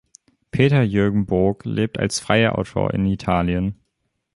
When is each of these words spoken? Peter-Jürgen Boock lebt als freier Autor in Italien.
Peter-Jürgen 0.49 1.27
Boock 1.27 1.63
lebt 1.63 1.99
als 1.99 2.19
freier 2.19 2.57
Autor 2.57 2.91
in 2.95 3.05
Italien. 3.05 3.79